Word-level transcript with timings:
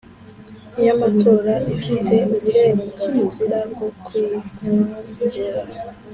y 0.83 0.87
amatora 0.93 1.53
ifite 1.75 2.15
uburenganzira 2.35 3.57
bwo 3.71 3.87
kwinjira 4.05 5.63